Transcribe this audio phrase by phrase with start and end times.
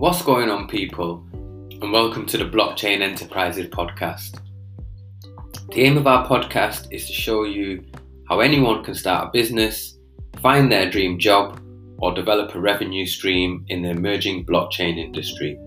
[0.00, 1.22] What's going on, people?
[1.34, 4.40] And welcome to the Blockchain Enterprises podcast.
[5.72, 7.84] The aim of our podcast is to show you
[8.26, 9.98] how anyone can start a business,
[10.40, 11.60] find their dream job,
[11.98, 15.58] or develop a revenue stream in the emerging blockchain industry.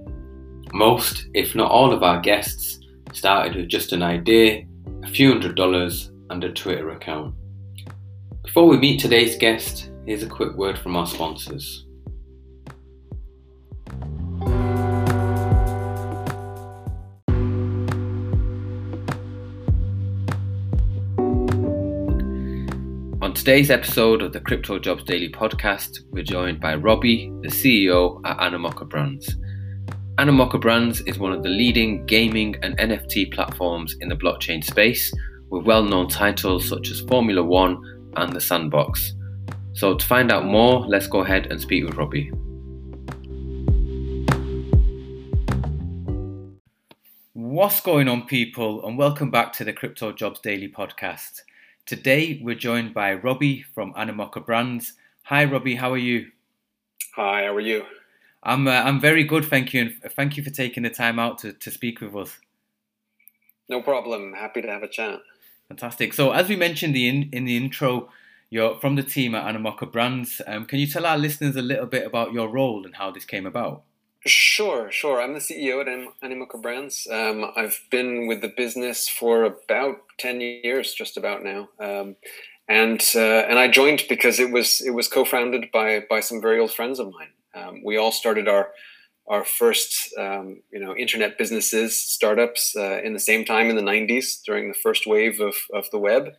[0.74, 2.80] Most, if not all, of our guests
[3.12, 4.66] started with just an idea,
[5.04, 7.36] a few hundred dollars, and a Twitter account.
[8.42, 11.83] Before we meet today's guest, here's a quick word from our sponsors.
[23.44, 28.38] Today's episode of the Crypto Jobs Daily podcast, we're joined by Robby, the CEO at
[28.38, 29.36] Animoca Brands.
[30.18, 35.14] Animoca Brands is one of the leading gaming and NFT platforms in the blockchain space,
[35.50, 37.84] with well known titles such as Formula One
[38.16, 39.14] and The Sandbox.
[39.74, 42.32] So, to find out more, let's go ahead and speak with Robby.
[47.34, 51.42] What's going on, people, and welcome back to the Crypto Jobs Daily podcast.
[51.86, 54.94] Today we're joined by Robby from Animoca Brands.
[55.24, 55.76] Hi, Robby.
[55.76, 56.32] How are you?
[57.18, 57.44] Hi.
[57.44, 57.84] How are you?
[58.42, 61.40] I'm uh, I'm very good, thank you, and thank you for taking the time out
[61.40, 62.40] to, to speak with us.
[63.68, 64.34] No problem.
[64.34, 65.20] Happy to have a chat.
[65.68, 66.14] Fantastic.
[66.14, 68.10] So, as we mentioned the in, in the intro,
[68.50, 70.42] you're from the team at Animoca Brands.
[70.48, 73.26] Um, can you tell our listeners a little bit about your role and how this
[73.26, 73.84] came about?
[74.26, 75.22] Sure, sure.
[75.22, 75.88] I'm the CEO at
[76.24, 77.08] Animoca Brands.
[77.12, 82.16] Um, I've been with the business for about ten years, just about now, um,
[82.70, 86.58] and uh, and I joined because it was it was co-founded by by some very
[86.58, 87.34] old friends of mine.
[87.54, 88.70] Um, we all started our
[89.28, 93.82] our first um, you know internet businesses startups uh, in the same time in the
[93.82, 96.30] 90s during the first wave of of the web,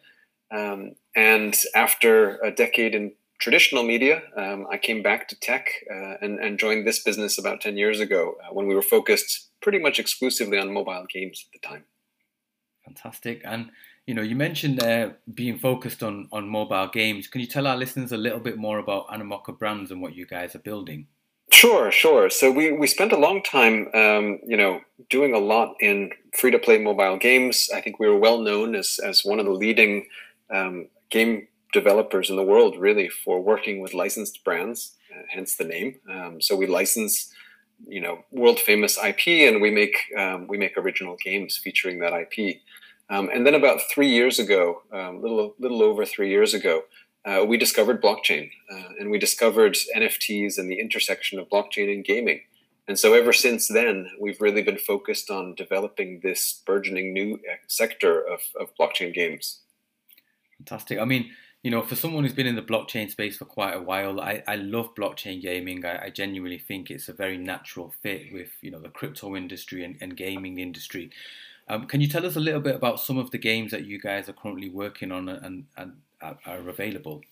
[0.50, 4.22] um, and after a decade in traditional media.
[4.36, 8.00] Um, I came back to tech uh, and, and, joined this business about 10 years
[8.00, 11.84] ago uh, when we were focused pretty much exclusively on mobile games at the time.
[12.84, 13.42] Fantastic.
[13.44, 13.70] And
[14.06, 17.26] you know, you mentioned there being focused on on mobile games.
[17.26, 20.26] Can you tell our listeners a little bit more about Animoca Brands and what you
[20.26, 21.06] guys are building?
[21.50, 22.30] Sure, sure.
[22.30, 26.50] So we, we spent a long time, um, you know, doing a lot in free
[26.50, 27.70] to play mobile games.
[27.74, 30.06] I think we were well known as as one of the leading
[30.50, 35.64] um, game developers in the world, really, for working with licensed brands, uh, hence the
[35.64, 35.96] name.
[36.10, 37.30] Um, so we license,
[37.86, 42.14] you know, world famous IP, and we make um, we make original games featuring that
[42.14, 42.60] IP.
[43.10, 46.84] Um, and then about three years ago, um, little little over three years ago,
[47.26, 52.04] uh, we discovered blockchain, uh, and we discovered NFTs and the intersection of blockchain and
[52.04, 52.40] gaming.
[52.86, 57.56] And so ever since then, we've really been focused on developing this burgeoning new uh,
[57.66, 59.60] sector of, of blockchain games.
[60.58, 60.98] Fantastic.
[60.98, 61.30] I mean,
[61.64, 64.42] you know, for someone who's been in the blockchain space for quite a while, I,
[64.46, 65.82] I love blockchain gaming.
[65.86, 69.82] I, I genuinely think it's a very natural fit with, you know, the crypto industry
[69.82, 71.10] and, and gaming industry.
[71.66, 73.98] Um, can you tell us a little bit about some of the games that you
[73.98, 77.22] guys are currently working on and, and are available?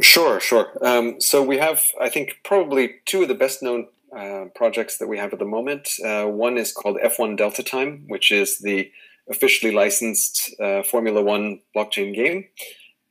[0.00, 0.72] Sure, sure.
[0.80, 5.06] Um, so we have, I think, probably two of the best known uh, projects that
[5.06, 5.90] we have at the moment.
[6.02, 8.90] Uh, one is called F1 Delta Time, which is the
[9.28, 12.46] officially licensed uh, Formula One blockchain game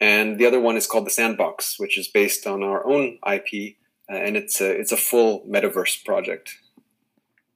[0.02, 3.78] and the other one is called the Sandbox, which is based on our own IP,
[4.12, 6.58] uh, and it's a it's a full metaverse project.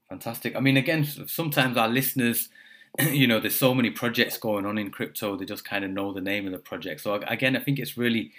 [0.10, 0.56] Fantastic.
[0.56, 2.50] I mean, again, sometimes our listeners,
[3.00, 6.14] you know, there's so many projects going on in crypto, they just kind of know
[6.14, 7.02] the name of the project.
[7.02, 8.32] So again, I think it's really,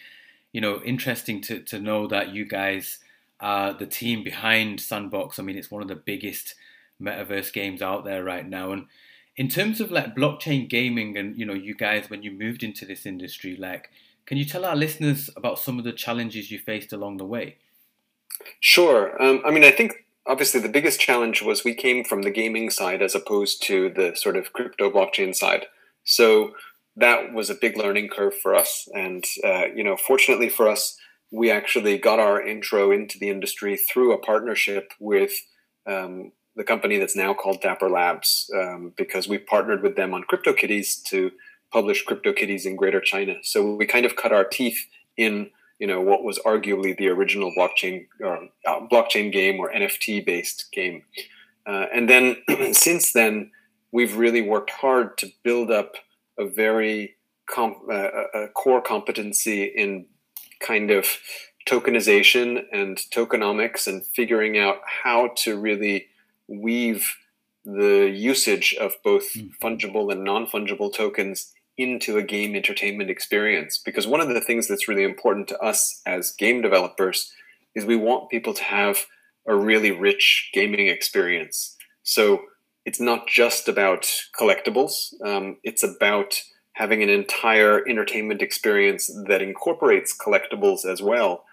[0.52, 3.00] you know, interesting to to know that you guys
[3.40, 5.40] are the team behind Sandbox.
[5.40, 6.54] I mean, it's one of the biggest
[7.02, 8.86] metaverse games out there right now, and
[9.36, 12.84] in terms of like blockchain gaming and you know you guys when you moved into
[12.84, 13.90] this industry like
[14.26, 17.56] can you tell our listeners about some of the challenges you faced along the way?
[18.60, 19.20] Sure.
[19.22, 22.70] Um, i mean i think obviously the biggest challenge was we came from the gaming
[22.70, 25.66] side as opposed to the sort of crypto blockchain side.
[26.02, 26.54] So
[26.96, 28.88] that was a big learning curve for us.
[28.94, 30.96] And uh, you know fortunately for us
[31.30, 35.32] we actually got our intro into the industry through a partnership with
[35.86, 40.24] um, the company that's now called Dapper Labs um, because we partnered with them on
[40.24, 41.30] CryptoKitties to
[41.70, 43.34] publish CryptoKitties in Greater China.
[43.42, 44.86] So we kind of cut our teeth
[45.16, 50.24] in you know what was arguably the original blockchain or uh, blockchain game or NFT
[50.24, 51.02] based game.
[51.66, 52.36] Uh, and then
[52.72, 53.50] since then,
[53.92, 55.96] we've really worked hard to build up
[56.38, 57.16] a very
[57.46, 60.06] comp- uh, a core competency in
[60.60, 61.06] kind of
[61.68, 66.06] tokenization and tokenomics and figuring out how to really
[66.48, 67.16] weave
[67.64, 69.50] the usage of both mm.
[69.62, 73.78] fungible and non fungible tokens into a game entertainment experience.
[73.84, 77.32] Because one of the things that's really important to us as game developers
[77.74, 79.04] is we want people to have
[79.46, 81.76] a really rich gaming experience.
[82.02, 82.42] So
[82.84, 84.08] it's not just about
[84.38, 86.40] collectibles, um, it's about
[86.72, 91.44] having an entire entertainment experience that incorporates collectibles as well.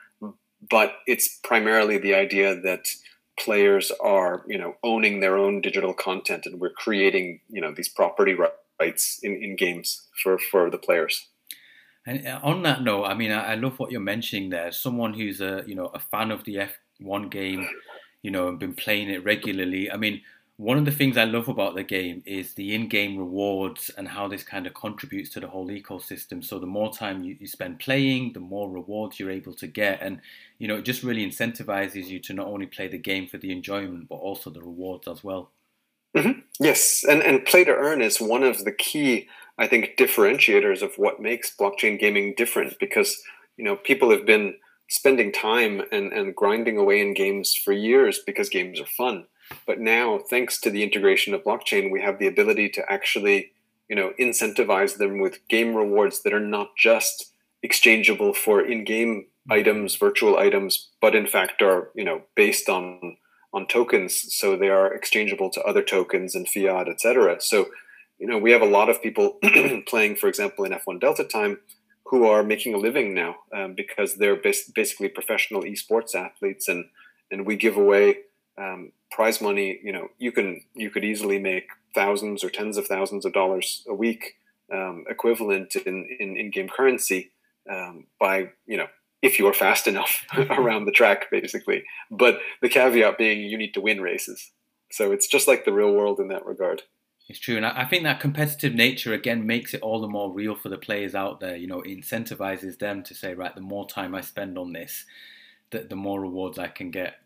[0.69, 2.87] But it's primarily the idea that
[3.39, 7.89] players are, you know, owning their own digital content and we're creating, you know, these
[7.89, 8.35] property
[8.79, 11.27] rights in, in games for, for the players.
[12.05, 14.71] And uh, on that note, I mean, I, love what you're mentioning there.
[14.71, 16.67] Someone who's a you know a fan of the
[17.01, 17.67] F1 game,
[18.21, 19.89] you know, and been playing it regularly.
[19.89, 20.21] I mean,
[20.57, 24.27] one of the things I love about the game is the in-game rewards and how
[24.27, 26.43] this kind of contributes to the whole ecosystem.
[26.43, 30.01] So the more time you, you spend playing, the more rewards you're able to get,
[30.01, 30.21] and
[30.59, 33.51] you know, it just really incentivizes you to not only play the game for the
[33.51, 35.51] enjoyment, but also the rewards as well.
[36.15, 36.41] Mm-hmm.
[36.59, 39.27] Yes, and and play to earn is one of the key,
[39.57, 42.77] I think, differentiators of what makes blockchain gaming different.
[42.79, 43.19] Because
[43.57, 44.55] you know people have been
[44.89, 49.25] spending time and and grinding away in games for years because games are fun.
[49.65, 53.51] But now, thanks to the integration of blockchain, we have the ability to actually,
[53.89, 59.95] you know, incentivize them with game rewards that are not just exchangeable for in-game items,
[59.95, 63.17] virtual items, but in fact are, you know, based on
[63.53, 67.39] on tokens, so they are exchangeable to other tokens and fiat, etc.
[67.39, 67.67] So,
[68.17, 69.37] you know, we have a lot of people
[69.87, 71.59] playing, for example, in F1 Delta Time,
[72.05, 76.85] who are making a living now um, because they're bas- basically professional esports athletes, and
[77.29, 78.17] and we give away
[78.57, 79.79] um, prize money.
[79.83, 83.83] You know, you can you could easily make thousands or tens of thousands of dollars
[83.87, 84.35] a week
[84.73, 87.31] um, equivalent in, in in-game currency
[87.69, 88.87] um, by you know
[89.21, 91.83] if you're fast enough around the track, basically.
[92.11, 94.51] But the caveat being you need to win races.
[94.91, 96.83] So it's just like the real world in that regard.
[97.29, 100.55] It's true, and I think that competitive nature again makes it all the more real
[100.55, 101.55] for the players out there.
[101.55, 105.05] You know, it incentivizes them to say, right, the more time I spend on this,
[105.71, 107.22] the, the more rewards I can get.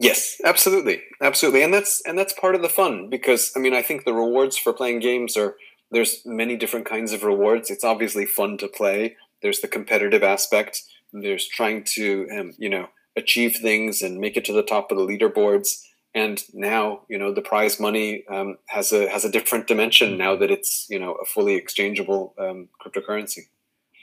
[0.00, 3.82] Yes, absolutely, absolutely, and that's and that's part of the fun because I mean I
[3.82, 5.56] think the rewards for playing games are
[5.90, 7.70] there's many different kinds of rewards.
[7.70, 9.16] It's obviously fun to play.
[9.42, 14.44] There's the competitive aspect there's trying to um, you know achieve things and make it
[14.44, 15.82] to the top of the leaderboards
[16.14, 20.36] and now you know the prize money um, has a has a different dimension now
[20.36, 23.40] that it's you know a fully exchangeable um, cryptocurrency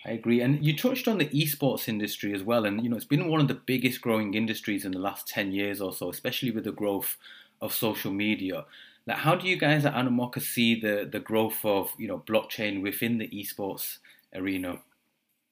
[0.06, 3.06] I agree, and you touched on the esports industry as well, and you know it's
[3.06, 6.52] been one of the biggest growing industries in the last ten years or so, especially
[6.52, 7.18] with the growth
[7.60, 8.66] of social media.
[9.08, 12.84] Like, how do you guys at Animoca see the the growth of you know blockchain
[12.84, 13.98] within the esports
[14.36, 14.80] arena?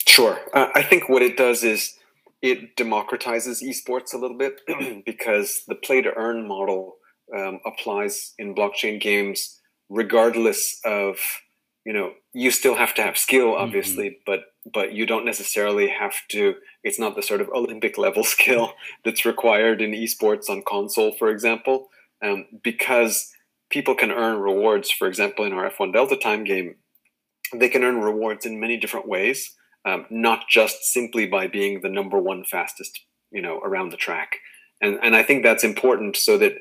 [0.06, 0.40] Sure.
[0.54, 1.98] Uh, I think what it does is
[2.44, 4.62] it democratizes esports a little bit
[5.06, 6.98] because the play to earn model
[7.36, 9.60] um, applies in blockchain games
[9.90, 11.18] regardless of
[11.86, 13.64] you know you still have to have skill mm-hmm.
[13.64, 14.24] obviously mm-hmm.
[14.26, 14.42] but
[14.74, 18.74] but you don't necessarily have to it's not the sort of olympic level skill
[19.06, 21.88] that's required in esports on console for example
[22.24, 23.30] um, because
[23.70, 26.76] people can earn rewards for example in our f1 delta time game
[27.54, 31.90] they can earn rewards in many different ways um, not just simply by being the
[31.90, 33.02] number one fastest,
[33.32, 34.38] you know, around the track.
[34.82, 36.54] And and I think that's important so that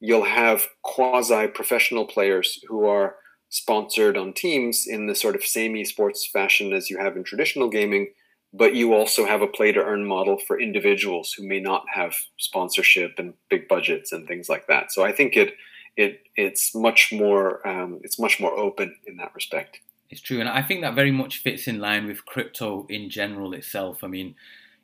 [0.00, 3.16] you'll have quasi professional players who are
[3.50, 7.68] sponsored on teams in the sort of same esports fashion as you have in traditional
[7.68, 8.08] gaming,
[8.52, 12.14] but you also have a play to earn model for individuals who may not have
[12.38, 14.92] sponsorship and big budgets and things like that.
[14.92, 15.54] So I think it
[15.96, 19.80] it it's much more um, it's much more open in that respect.
[20.08, 23.52] It's true, and I think that very much fits in line with crypto in general
[23.52, 24.02] itself.
[24.02, 24.34] I mean,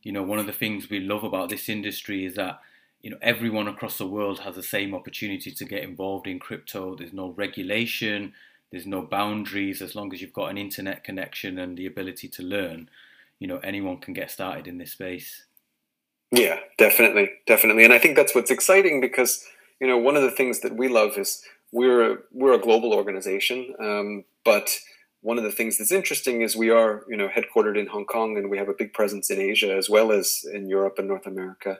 [0.02, 2.61] you know, one of the things we love about this industry is that
[3.00, 6.96] you know everyone across the world has the same opportunity to get involved in crypto.
[6.96, 8.32] There's no regulation,
[8.70, 9.80] there's no boundaries.
[9.82, 12.90] As long as you've got an internet connection and the ability to learn,
[13.38, 15.46] you know, anyone can get started in this space.
[16.32, 19.44] Yeah, definitely, definitely, and I think that's what's exciting because
[19.80, 21.42] you know one of the things that we love is
[21.73, 24.76] we're a, we're a global organization, um, but
[25.20, 28.37] one of the things that's interesting is we are, you know, headquartered in Hong Kong
[28.37, 31.26] and we have a big presence in Asia as well as in Europe and North
[31.26, 31.78] America,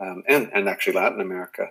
[0.00, 1.68] um, and and actually Latin America.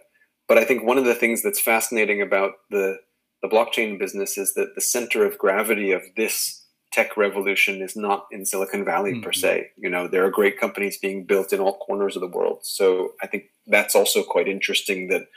[0.47, 2.99] But I think one of the things that's fascinating about the
[3.41, 8.27] the blockchain business is that the center of gravity of this tech revolution is not
[8.31, 9.23] in Silicon Valley mm-hmm.
[9.23, 9.71] per se.
[9.77, 12.59] You know, there are great companies being built in all corners of the world.
[12.63, 15.27] So I think that's also quite interesting that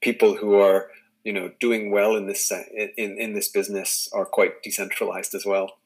[0.00, 0.88] people who are
[1.24, 5.78] you know doing well in this in in this business are quite decentralized as well.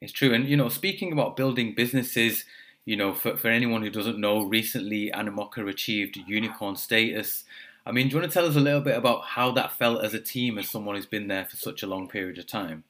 [0.00, 2.44] It's true, and you know, speaking about building businesses,
[2.86, 7.44] you know, for, for anyone who doesn't know, recently Animoca achieved unicorn status.
[7.86, 10.04] I mean, do you want to tell us a little bit about how that felt
[10.04, 12.84] as a team, as someone who's been there for such a long period of time?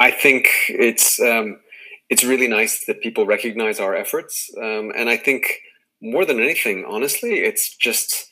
[0.00, 1.60] I think it's um,
[2.08, 5.60] it's really nice that people recognize our efforts, um, and I think
[6.00, 8.28] more than anything, honestly, it's just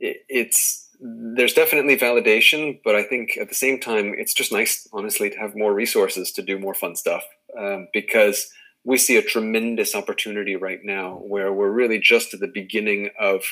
[0.00, 4.88] it, it's there's definitely validation, but I think at the same time, it's just nice,
[4.92, 7.22] honestly, to have more resources to do more fun stuff
[7.58, 8.50] um, because
[8.84, 13.42] we see a tremendous opportunity right now where we're really just at the beginning of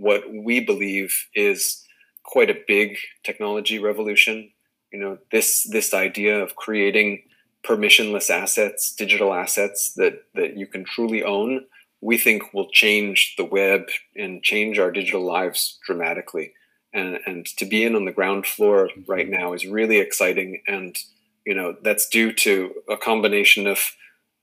[0.00, 1.84] what we believe is
[2.24, 4.50] quite a big technology revolution.
[4.92, 7.22] You know, this this idea of creating
[7.62, 11.66] permissionless assets, digital assets that that you can truly own,
[12.00, 16.54] we think will change the web and change our digital lives dramatically.
[16.94, 19.40] And and to be in on the ground floor right mm-hmm.
[19.40, 20.62] now is really exciting.
[20.66, 20.96] And
[21.44, 23.80] you know that's due to a combination of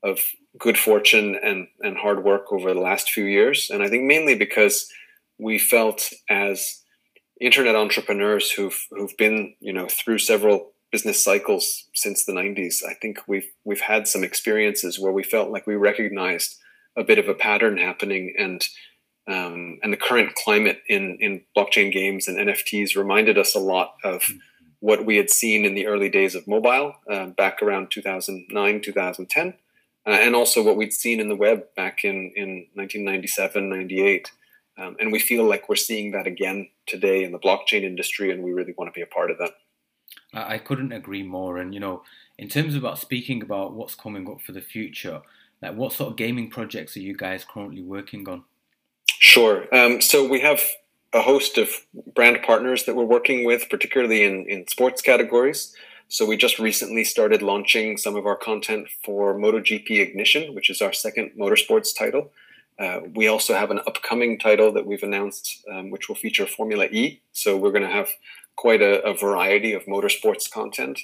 [0.04, 0.20] of
[0.60, 3.72] good fortune and and hard work over the last few years.
[3.72, 4.88] And I think mainly because
[5.38, 6.82] we felt as
[7.40, 12.94] internet entrepreneurs who've who've been you know through several business cycles since the 90s, I
[12.94, 16.56] think we've we've had some experiences where we felt like we recognized
[16.96, 18.66] a bit of a pattern happening, and
[19.28, 23.96] um, and the current climate in in blockchain games and NFTs reminded us a lot
[24.04, 24.38] of mm-hmm.
[24.80, 29.54] what we had seen in the early days of mobile uh, back around 2009 2010
[30.06, 34.32] uh, and also what we'd seen in the web back in in 1997 98
[34.78, 38.44] um, and we feel like we're seeing that again today in the blockchain industry and
[38.44, 39.52] we really want to be a part of that
[40.34, 41.58] I couldn't agree more.
[41.58, 42.04] And you know,
[42.38, 45.22] in terms of about speaking about what's coming up for the future,
[45.62, 48.44] like what sort of gaming projects are you guys currently working on?
[49.08, 49.74] Sure.
[49.74, 50.62] Um, so we have
[51.14, 51.70] a host of
[52.14, 55.74] brand partners that we're working with, particularly in, in sports categories.
[56.10, 60.82] So we just recently started launching some of our content for MotoGP Ignition, which is
[60.82, 62.32] our second motorsports title.
[62.80, 66.86] Uh, we also have an upcoming title that we've announced, um, which will feature Formula
[66.86, 67.22] E.
[67.32, 68.10] So we're going to have
[68.56, 71.00] quite a, a variety of motorsports content.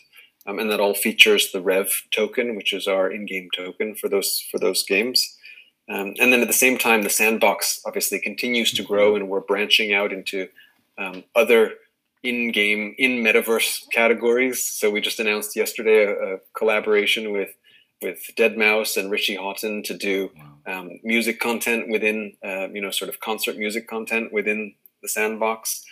[0.46, 4.46] Um, and that all features the REVV token, which is our in-game token for those
[4.52, 5.38] for those games.
[5.90, 9.40] Um, and then at the same time, the sandbox obviously continues to grow, and we're
[9.40, 10.50] branching out into
[10.98, 11.76] um, other
[12.24, 14.66] in-game, in metaverse categories.
[14.66, 17.56] So we just announced yesterday a, a collaboration with
[18.02, 20.32] with deadmau5 and Richie Hawtin to do
[20.66, 25.84] um, music content within, uh, you know, sort of concert music content within the sandbox.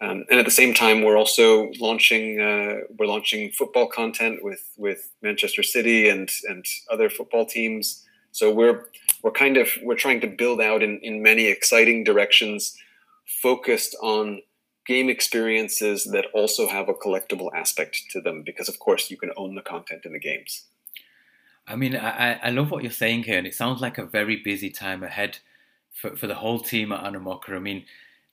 [0.00, 4.62] Um, and at the same time, we're also launching uh, we're launching football content with
[4.76, 8.04] with Manchester City and and other football teams.
[8.30, 8.84] So we're
[9.22, 12.76] we're kind of we're trying to build out in, in many exciting directions,
[13.42, 14.42] focused on
[14.86, 18.42] game experiences that also have a collectible aspect to them.
[18.44, 20.66] Because of course, you can own the content in the games.
[21.68, 24.36] I mean, I, I love what you're saying here, and it sounds like a very
[24.36, 25.38] busy time ahead
[25.92, 27.50] for, for the whole team at Animoca.
[27.50, 27.84] I mean,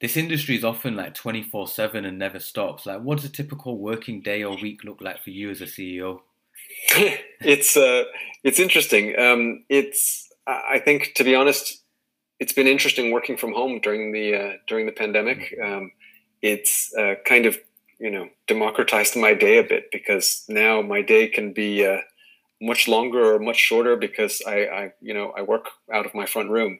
[0.01, 2.85] this industry is often like 24 7 and never stops.
[2.85, 5.65] Like, what does a typical working day or week look like for you as a
[5.65, 6.21] CEO?
[7.41, 8.03] it's uh,
[8.43, 9.17] it's interesting.
[9.19, 11.81] Um, it's I think to be honest,
[12.39, 15.55] it's been interesting working from home during the uh, during the pandemic.
[15.57, 15.73] Mm-hmm.
[15.73, 15.91] Um,
[16.41, 17.57] it's uh, kind of
[17.99, 21.99] you know democratized my day a bit because now my day can be uh,
[22.61, 26.25] much longer or much shorter because I, I you know I work out of my
[26.25, 26.79] front room.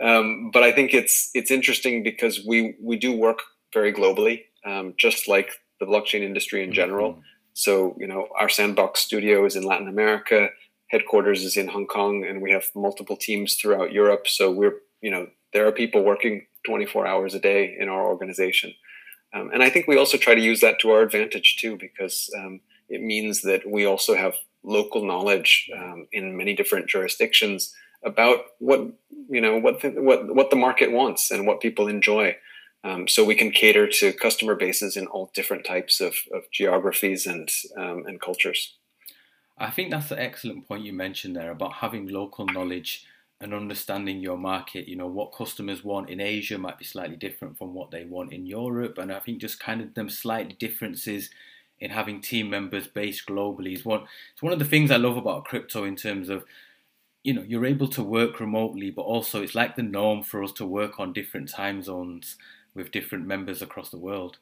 [0.00, 3.40] Um, but I think it's it's interesting because we we do work
[3.74, 7.12] very globally, um, just like the blockchain industry in general.
[7.12, 7.20] Mm-hmm.
[7.54, 10.50] So you know, our sandbox studio is in Latin America,
[10.88, 14.28] headquarters is in Hong Kong, and we have multiple teams throughout Europe.
[14.28, 18.74] So we're you know there are people working 24 hours a day in our organization,
[19.34, 22.30] um, and I think we also try to use that to our advantage too, because
[22.38, 24.34] um, it means that we also have
[24.68, 28.80] local knowledge um, in many different jurisdictions about what
[29.28, 32.36] you know what the, what what the market wants and what people enjoy.
[32.84, 37.26] Um, so we can cater to customer bases in all different types of, of geographies
[37.26, 38.76] and um, and cultures.
[39.58, 43.04] I think that's an excellent point you mentioned there about having local knowledge
[43.40, 44.86] and understanding your market.
[44.86, 48.32] You know what customers want in Asia might be slightly different from what they want
[48.32, 51.30] in Europe, and I think just kind of them slight differences
[51.80, 54.02] in having team members based globally is one.
[54.32, 56.44] It's one of the things I love about crypto in terms of
[57.28, 60.52] you know you're able to work remotely but also it's like the norm for us
[60.52, 62.36] to work on different time zones
[62.74, 64.38] with different members across the world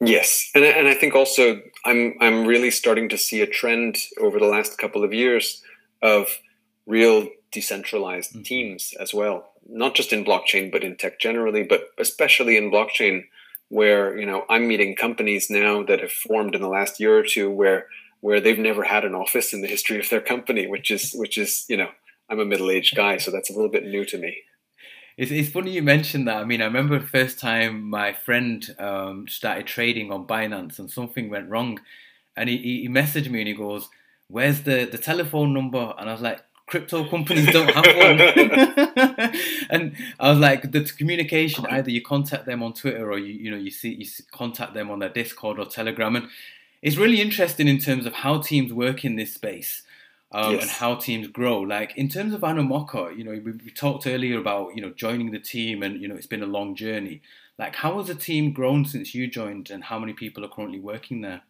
[0.00, 4.38] yes and, and i think also i'm i'm really starting to see a trend over
[4.38, 5.62] the last couple of years
[6.02, 6.38] of
[6.86, 8.42] real decentralized mm-hmm.
[8.42, 13.24] teams as well not just in blockchain but in tech generally but especially in blockchain
[13.70, 17.24] where you know i'm meeting companies now that have formed in the last year or
[17.24, 17.86] two where
[18.20, 21.38] where they've never had an office in the history of their company, which is which
[21.38, 21.90] is you know
[22.28, 24.42] I'm a middle aged guy, so that's a little bit new to me.
[25.16, 26.36] It's, it's funny you mentioned that.
[26.36, 30.90] I mean, I remember the first time my friend um, started trading on Binance and
[30.90, 31.80] something went wrong,
[32.36, 33.88] and he, he messaged me and he goes,
[34.28, 38.20] "Where's the the telephone number?" And I was like, crypto companies don't have one.
[39.70, 43.50] and I was like, the communication either you contact them on Twitter or you you
[43.50, 46.28] know you see you contact them on their Discord or Telegram, and
[46.80, 49.82] it's really interesting in terms of how teams work in this space.
[50.32, 50.62] Um, yes.
[50.62, 51.58] and how teams grow.
[51.58, 55.32] Like in terms of Animoca, you know, we, we, talked earlier about you know joining
[55.32, 57.20] the team, and you know it's been a long journey.
[57.58, 60.78] Like, how has the team grown since you joined, and how many people are currently
[60.78, 61.42] working there?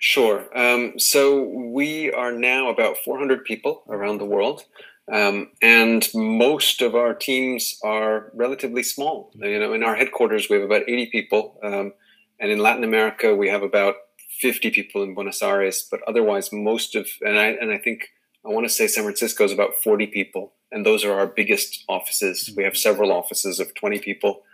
[0.00, 0.48] Sure.
[0.58, 4.64] Um, so we are now about 400 people around the world.
[5.12, 9.30] Um, and most of our teams are relatively small.
[9.34, 11.60] You know, in our headquarters, we have about 80 people.
[11.62, 11.92] Um,
[12.38, 13.96] and in Latin America, we have about
[14.40, 15.86] 50 people in Buenos Aires.
[15.90, 18.08] But otherwise, most of, and I, and I think,
[18.42, 20.54] I want to say San Francisco is about 40 people.
[20.72, 22.50] And those are our biggest offices.
[22.56, 24.44] We have several offices of 20 people.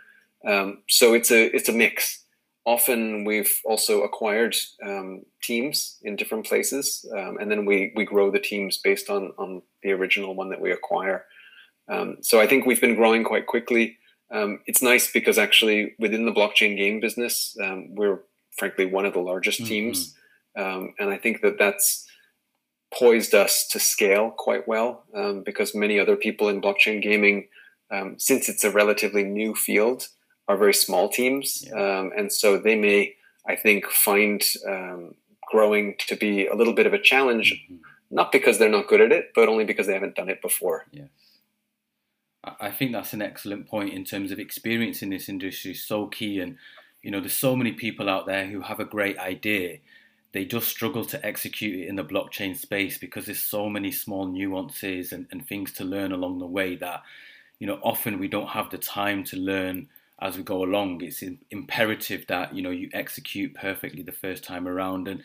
[0.45, 2.25] Um, so it's a, it's a mix
[2.67, 4.53] often we've also acquired
[4.85, 9.31] um, teams in different places, um, and then we we grow the teams based on
[9.39, 11.25] on the original one that we acquire.
[11.89, 13.97] Um, so I think we've been growing quite quickly.
[14.29, 18.19] Um, it's nice because actually within the blockchain game business, um, we're
[18.57, 19.69] frankly one of the largest mm-hmm.
[19.69, 20.13] teams,
[20.57, 22.05] um, and I think that that's
[22.93, 25.03] poised us to scale quite well
[25.45, 27.47] because many other people in blockchain gaming,
[28.17, 30.07] since it's a relatively new field
[30.47, 31.99] are very small teams, yeah.
[31.99, 35.15] um, and so they may, I think, find um,
[35.49, 37.75] growing to be a little bit of a challenge, mm-hmm.
[38.11, 40.85] not because they're not good at it, but only because they haven't done it before.
[40.91, 41.09] Yes.
[42.59, 46.07] I think that's an excellent point in terms of experience in this industry is so
[46.07, 46.57] key and
[47.01, 49.79] you know there's so many people out there who have a great idea
[50.33, 54.27] they just struggle to execute it in the blockchain space because there's so many small
[54.27, 57.01] nuances and, and things to learn along the way that
[57.59, 59.87] you know often we don't have the time to learn
[60.19, 61.01] as we go along.
[61.01, 65.07] It's imperative that you know you execute perfectly the first time around.
[65.07, 65.21] And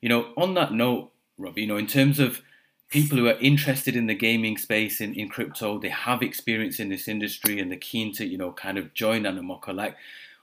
[0.00, 2.42] you know, on that note, Rob, you know, in terms of
[2.90, 6.90] people who are interested in the gaming space in, in crypto, they have experience in
[6.90, 9.74] this industry and they're keen to you know kind of join Animoca.
[9.74, 9.96] Like,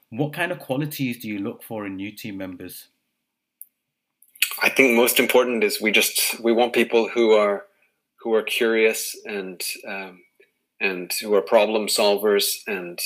[0.10, 2.88] what kind of qualities do you look for in new team members?
[4.62, 7.65] I think most important is we just we want people who are
[8.21, 10.21] who are curious and um,
[10.80, 12.99] and who are problem solvers and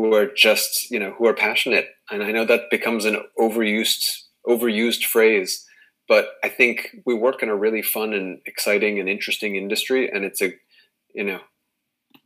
[0.00, 1.88] who are just you know who are passionate.
[2.10, 4.04] And i know that becomes an overused
[4.46, 5.66] overused phrase
[6.06, 10.24] but i think we work in a really fun and exciting and interesting industry and
[10.24, 10.52] it's a
[11.12, 11.40] you know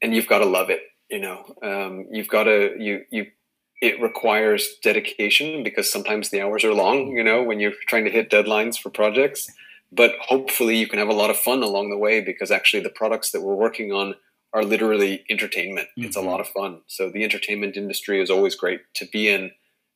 [0.02, 1.44] and you've got to love it you know?
[1.62, 3.26] Um, you've got to you you
[3.82, 8.10] it requires dedication because sometimes the hours are long you know when you're trying to
[8.10, 9.50] hit deadlines for projects.
[9.92, 12.90] But hopefully you can have a lot of fun along the way because actually the
[12.90, 14.14] products that we're working on
[14.52, 15.88] are literally entertainment.
[15.88, 16.04] Mm-hmm.
[16.04, 16.28] It's a mm-hmm.
[16.28, 16.82] lot of fun.
[16.86, 19.52] So the entertainment industry is always great to be in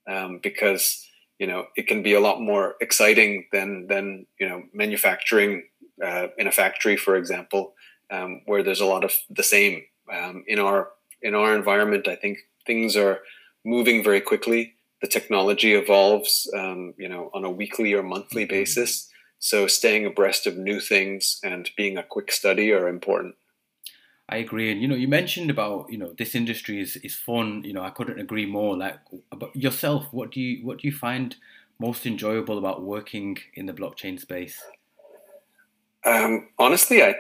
[0.09, 1.07] um, because
[1.38, 5.64] you know it can be a lot more exciting than than you know manufacturing
[6.05, 7.75] uh, in a factory, for example,
[8.11, 9.83] um, where there's a lot of the same.
[10.12, 10.90] Um, in our
[11.23, 13.21] in our environment, I think things are
[13.64, 14.75] moving very quickly.
[15.01, 18.51] The technology evolves, um, you know, on a weekly or monthly mm-hmm.
[18.51, 19.11] basis.
[19.38, 23.35] So staying abreast of new things and being a quick study are important.
[24.29, 27.63] I agree, and you know, you mentioned about you know this industry is is fun.
[27.65, 28.77] You know, I couldn't agree more.
[28.77, 28.99] Like,
[29.31, 31.37] about yourself, what do you what do you find
[31.79, 34.63] most enjoyable about working in the blockchain space?
[36.05, 37.17] Um, honestly, I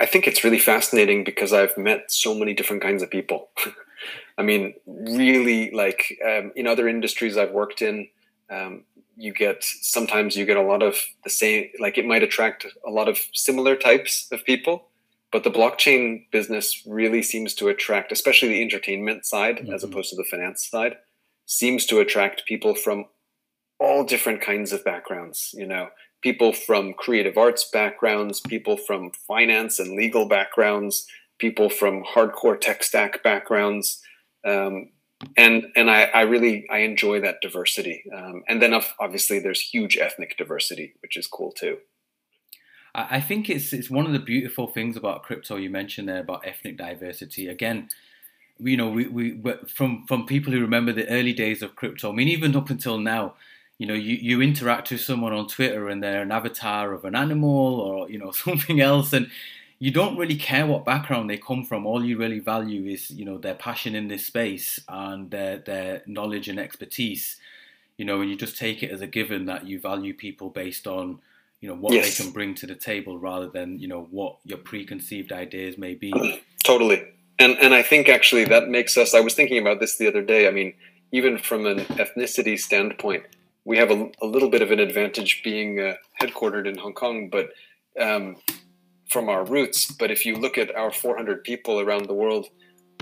[0.00, 3.48] I think it's really fascinating because I've met so many different kinds of people.
[4.38, 8.08] I mean, really, like um, in other industries I've worked in,
[8.50, 8.82] um,
[9.16, 11.70] you get sometimes you get a lot of the same.
[11.78, 14.88] Like it might attract a lot of similar types of people
[15.34, 19.74] but the blockchain business really seems to attract, especially the entertainment side mm-hmm.
[19.74, 20.94] as opposed to the finance side,
[21.44, 23.06] seems to attract people from
[23.80, 25.50] all different kinds of backgrounds.
[25.54, 25.88] You know,
[26.22, 31.04] people from creative arts backgrounds, people from finance and legal backgrounds,
[31.40, 34.00] people from hardcore tech stack backgrounds.
[34.46, 34.90] Um,
[35.36, 38.04] and and I, I, really I enjoy that diversity.
[38.16, 41.78] Um, and then obviously there's huge ethnic diversity, which is cool too.
[42.94, 46.46] I think it's it's one of the beautiful things about crypto you mentioned there about
[46.46, 47.48] ethnic diversity.
[47.48, 47.88] Again,
[48.58, 52.10] you know, we, we from from people who remember the early days of crypto.
[52.12, 53.34] I mean, even up until now,
[53.78, 57.16] you know, you, you interact with someone on Twitter and they're an avatar of an
[57.16, 59.28] animal or you know something else, and
[59.80, 61.86] you don't really care what background they come from.
[61.86, 66.02] All you really value is you know their passion in this space and their their
[66.06, 67.38] knowledge and expertise.
[67.96, 70.86] You know, and you just take it as a given that you value people based
[70.86, 71.20] on
[71.64, 72.18] you know what yes.
[72.18, 75.94] they can bring to the table rather than you know what your preconceived ideas may
[75.94, 76.12] be
[76.64, 77.02] totally
[77.38, 80.22] and and i think actually that makes us i was thinking about this the other
[80.22, 80.74] day i mean
[81.10, 83.24] even from an ethnicity standpoint
[83.64, 87.30] we have a, a little bit of an advantage being uh, headquartered in hong kong
[87.30, 87.48] but
[87.98, 88.36] um,
[89.08, 89.90] from our roots.
[89.90, 92.48] But if you look at our 400 people around the world,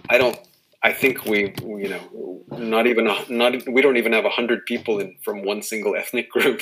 [0.08, 0.38] I don't.
[0.84, 5.16] I think we, you know, not even not we don't even have hundred people in
[5.22, 6.60] from one single ethnic group.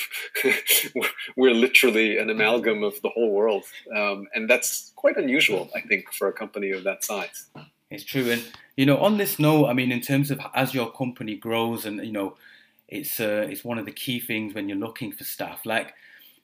[1.37, 3.65] We're literally an amalgam of the whole world,
[3.97, 7.47] um, and that's quite unusual, I think, for a company of that size.
[7.91, 8.45] It's true, and
[8.77, 12.05] you know, on this note, I mean, in terms of as your company grows, and
[12.05, 12.37] you know,
[12.89, 15.65] it's uh, it's one of the key things when you're looking for staff.
[15.65, 15.95] Like,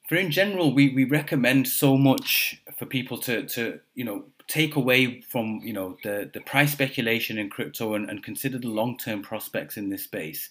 [0.08, 4.76] for in general, we we recommend so much for people to to you know take
[4.76, 8.96] away from you know the the price speculation in crypto and, and consider the long
[8.96, 10.48] term prospects in this space.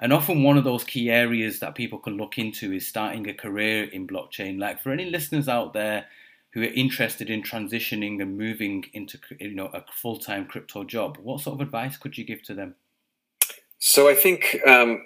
[0.00, 3.34] And often one of those key areas that people can look into is starting a
[3.34, 4.58] career in blockchain.
[4.58, 6.06] Like for any listeners out there
[6.52, 11.18] who are interested in transitioning and moving into you know a full time crypto job,
[11.18, 12.74] what sort of advice could you give to them?
[13.78, 15.02] So I think um,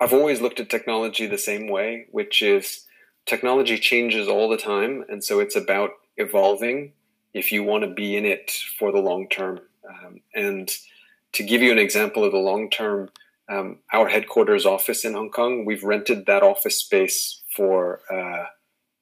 [0.00, 2.86] I've always looked at technology the same way, which is
[3.26, 6.92] technology changes all the time, and so it's about evolving
[7.34, 9.60] if you want to be in it for the long term.
[9.88, 10.70] Um, and
[11.32, 13.10] to give you an example of the long term,
[13.48, 18.46] um, our headquarters office in Hong Kong, we've rented that office space for uh,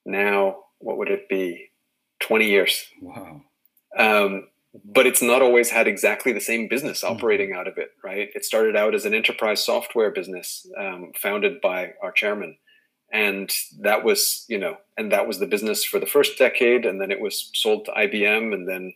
[0.05, 1.71] now, what would it be,
[2.21, 2.85] 20 years.
[3.01, 3.43] Wow.
[3.97, 4.49] Um,
[4.85, 7.09] but it's not always had exactly the same business hmm.
[7.09, 8.29] operating out of it, right?
[8.35, 12.57] It started out as an enterprise software business um, founded by our chairman
[13.13, 17.01] and that was you know and that was the business for the first decade and
[17.01, 18.93] then it was sold to IBM and then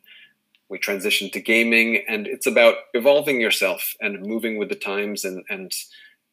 [0.69, 5.45] we transitioned to gaming and it's about evolving yourself and moving with the times and
[5.49, 5.73] and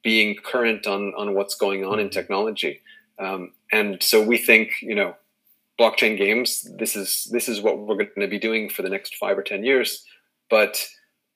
[0.04, 2.13] being current on on what's going on in mm-hmm.
[2.13, 2.82] technology
[3.19, 5.15] um, and so we think you know
[5.82, 9.15] blockchain games this is this is what we're going to be doing for the next
[9.15, 10.06] five or ten years
[10.50, 10.86] but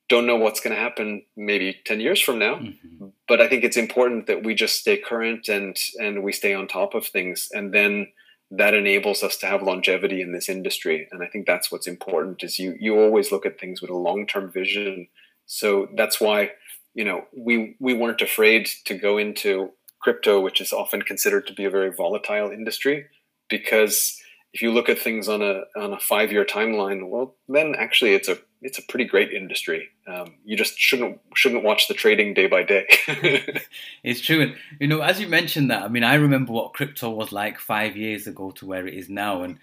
[0.08, 3.06] don't know what's going to happen maybe 10 years from now mm-hmm.
[3.26, 6.66] but i think it's important that we just stay current and and we stay on
[6.68, 8.06] top of things and then
[8.50, 12.44] that enables us to have longevity in this industry and i think that's what's important
[12.44, 15.08] is you you always look at things with a long-term vision
[15.46, 16.50] so that's why
[16.94, 21.52] you know we we weren't afraid to go into crypto which is often considered to
[21.52, 23.06] be a very volatile industry
[23.48, 24.20] because
[24.56, 28.14] if you look at things on a on a five year timeline, well, then actually
[28.14, 29.90] it's a it's a pretty great industry.
[30.06, 32.86] Um, you just shouldn't shouldn't watch the trading day by day.
[34.02, 37.10] it's true, and you know, as you mentioned that, I mean, I remember what crypto
[37.10, 39.58] was like five years ago to where it is now, and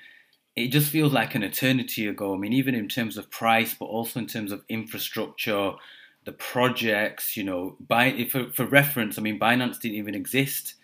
[0.55, 2.35] it just feels like an eternity ago.
[2.35, 5.71] I mean, even in terms of price, but also in terms of infrastructure,
[6.25, 7.35] the projects.
[7.35, 10.75] You know, by for for reference, I mean, Binance didn't even exist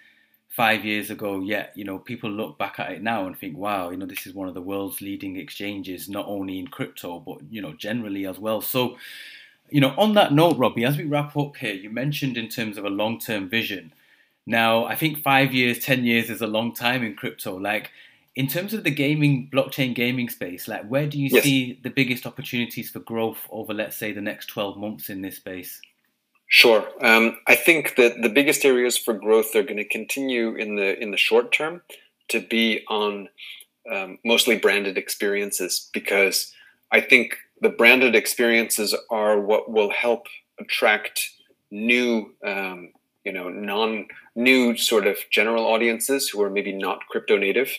[0.59, 3.91] five years ago, yet you know people look back at it now and think, wow,
[3.91, 7.37] you know this is one of the world's leading exchanges, not only in crypto but
[7.49, 8.59] you know generally as well.
[8.59, 8.97] So,
[9.69, 12.77] you know, on that note, Robby, as we wrap up here, you mentioned in terms
[12.77, 13.93] of a long-term vision.
[14.45, 17.55] Now, I think five years, ten years is a long time in crypto.
[17.55, 17.91] Like,
[18.35, 21.43] in terms of the gaming, blockchain gaming space, like where do you yes.
[21.43, 25.37] see the biggest opportunities for growth over, let's say, the next twelve months in this
[25.37, 25.79] space?
[26.49, 26.87] Sure.
[27.01, 30.99] Um, I think that the biggest areas for growth are going to continue in the
[31.01, 31.83] in the short term
[32.29, 33.29] to be on
[33.91, 36.53] um, mostly branded experiences because
[36.91, 40.27] I think the branded experiences are what will help
[40.59, 41.29] attract
[41.71, 42.93] new, um,
[43.25, 47.71] you know, non new sort of general audiences who are maybe not crypto native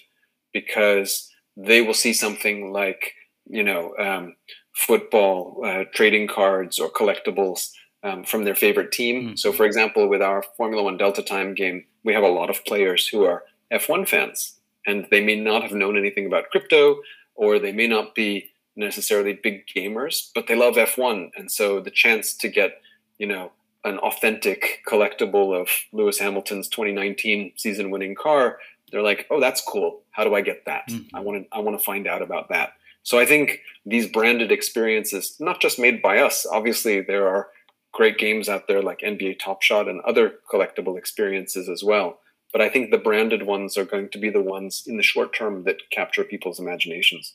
[0.52, 3.14] because they will see something like
[3.46, 4.36] you know um,
[4.74, 7.70] football, uh, trading cards, or collectibles
[8.02, 9.30] um, from their favorite team.
[9.30, 9.38] Mm.
[9.38, 12.64] So, for example, with our Formula One Delta Time game, we have a lot of
[12.64, 17.00] players who are F1 fans, and they may not have known anything about crypto,
[17.34, 21.90] or they may not be necessarily big gamers, but they love F1, and so the
[21.90, 22.80] chance to get,
[23.18, 23.52] you know,
[23.84, 28.58] an authentic collectible of Lewis Hamilton's 2019 season-winning car,
[28.90, 30.02] they're like, "Oh, that's cool.
[30.10, 30.88] How do I get that?
[30.88, 31.06] Mm.
[31.14, 34.52] I want to I want to find out about that." So I think these branded
[34.52, 37.48] experiences, not just made by us, obviously there are
[37.92, 42.20] great games out there like NBA Top Shot and other collectible experiences as well.
[42.52, 45.32] But I think the branded ones are going to be the ones in the short
[45.32, 47.34] term that capture people's imaginations.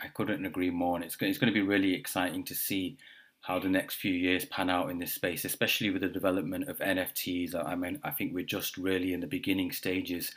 [0.00, 0.96] I couldn't agree more.
[0.96, 2.98] And it's, it's going to be really exciting to see
[3.40, 6.78] how the next few years pan out in this space, especially with the development of
[6.78, 7.54] NFTs.
[7.54, 10.32] I mean, I think we're just really in the beginning stages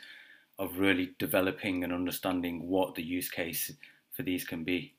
[0.60, 3.72] of really developing and understanding what the use case
[4.12, 4.94] for these can be.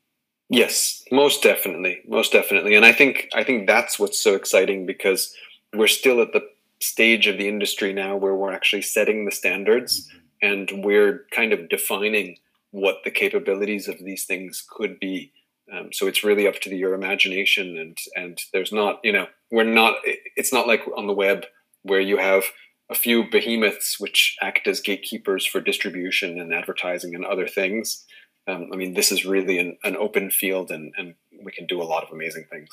[0.51, 5.33] Yes, most definitely, most definitely, and I think I think that's what's so exciting because
[5.73, 6.45] we're still at the
[6.81, 10.51] stage of the industry now where we're actually setting the standards mm-hmm.
[10.51, 12.35] and we're kind of defining
[12.71, 15.31] what the capabilities of these things could be.
[15.71, 19.27] Um, so it's really up to the, your imagination, and and there's not you know
[19.51, 19.99] we're not
[20.35, 21.45] it's not like on the web
[21.83, 22.43] where you have
[22.89, 28.05] a few behemoths which act as gatekeepers for distribution and advertising and other things
[28.47, 31.81] um, I mean, this is really an, an open field and, and we can do
[31.81, 32.69] a lot of amazing things.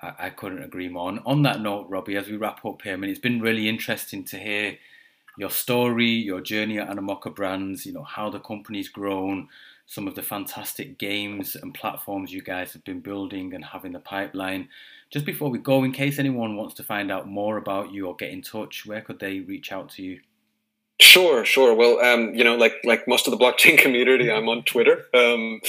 [0.00, 1.08] I, I couldn't agree more.
[1.08, 3.68] And on that note, Robby, as we wrap up here, I mean, it's been really
[3.68, 4.78] interesting to hear
[5.38, 9.48] your story, your journey at Animoca Brands, you know, how the company's grown,
[9.86, 13.92] some of the fantastic games and platforms you guys have been building and have in
[13.92, 14.68] the pipeline.
[15.10, 18.16] Just before we go, in case anyone wants to find out more about you or
[18.16, 20.20] get in touch, where could they reach out to you?
[21.00, 21.74] Sure, sure.
[21.74, 25.04] Well, um, you know, like like most of the blockchain community, I'm on Twitter.
[25.14, 25.60] Um,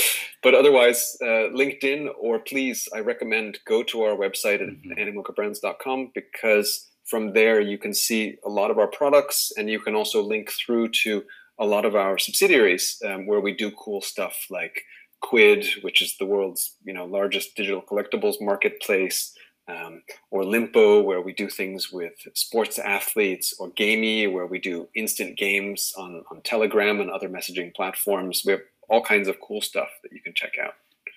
[0.41, 4.91] but otherwise, uh, LinkedIn or please, I recommend go to our website at mm-hmm.
[4.91, 9.95] animocabrands.com because from there you can see a lot of our products and you can
[9.95, 11.23] also link through to
[11.59, 14.83] a lot of our subsidiaries um, where we do cool stuff like
[15.21, 19.33] Quidd, which is the world's you know largest digital collectibles marketplace
[19.67, 24.87] um, or Lympo, where we do things with sports athletes, or GAMEE, where we do
[24.95, 28.43] instant games on, on Telegram and other messaging platforms.
[28.45, 30.73] We have all kinds of cool stuff that you can check out.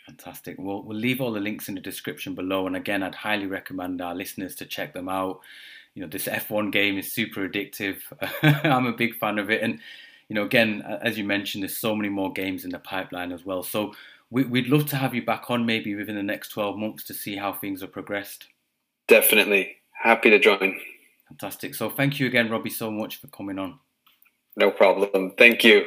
[0.06, 0.56] Fantastic.
[0.58, 2.68] We'll, we'll leave all the links in the description below.
[2.68, 5.40] And again, I'd highly recommend our listeners to check them out.
[5.94, 7.96] You know, this F1 game is super addictive.
[8.42, 9.62] I'm a big fan of it.
[9.62, 9.80] And,
[10.28, 13.44] you know, again, as you mentioned, there's so many more games in the pipeline as
[13.44, 13.64] well.
[13.64, 13.94] So
[14.30, 17.14] we, would love to have you back on maybe within the next 12 months to
[17.14, 18.46] see how things have progressed.
[19.08, 19.76] Definitely.
[19.92, 20.80] Happy to join.
[21.28, 21.74] Fantastic.
[21.74, 23.78] So thank you again, Robby, so much for coming on.
[24.56, 25.32] No problem.
[25.36, 25.86] Thank you.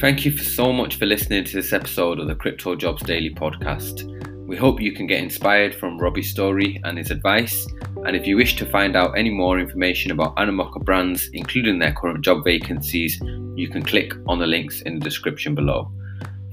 [0.00, 3.34] Thank you for so much for listening to this episode of the Crypto Jobs Daily
[3.34, 4.04] podcast.
[4.46, 7.66] We hope you can get inspired from Robby's story and his advice.
[8.06, 11.92] And if you wish to find out any more information about Animoca brands, including their
[11.92, 13.20] current job vacancies,
[13.54, 15.90] you can click on the links in the description below.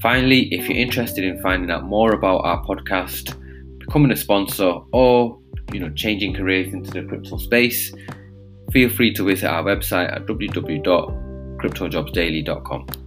[0.01, 3.33] Finally, if you're interested in finding out more about our podcast,
[3.79, 5.39] becoming a sponsor, or
[5.71, 7.93] you know changing careers into the crypto space,
[8.71, 13.04] feel free to visit our website at www.cryptojobsdaily.com.